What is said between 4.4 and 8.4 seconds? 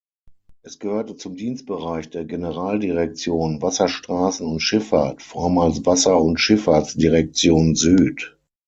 und Schifffahrt, vormals Wasser- und Schifffahrtsdirektion Süd.